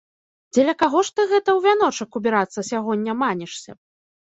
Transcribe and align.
Дзеля 0.53 0.73
каго 0.81 0.99
ж 1.09 1.13
ты 1.17 1.25
гэта 1.33 1.45
ў 1.45 1.59
вяночак 1.67 2.09
убірацца 2.21 2.59
сягоння 2.73 3.13
манішся? 3.23 3.71